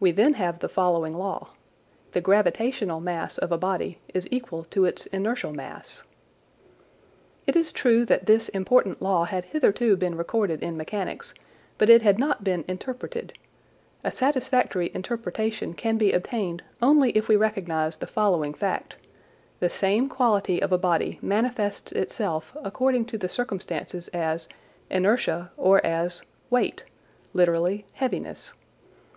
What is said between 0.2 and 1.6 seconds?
have the following law: